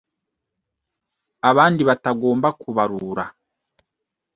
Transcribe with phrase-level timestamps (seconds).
[1.49, 3.25] Abandi batagomba kubarura